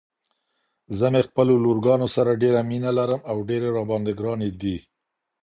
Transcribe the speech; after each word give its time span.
زه 0.97 1.05
مې 1.13 1.21
خپلو 1.27 1.53
لورګانو 1.63 2.07
سره 2.15 2.39
ډيره 2.41 2.61
مينه 2.69 2.91
لرم 2.97 3.21
او 3.31 3.37
ډيرې 3.49 3.69
راباندې 3.77 4.13
ګرانې 4.19 4.49
دي. 4.61 4.75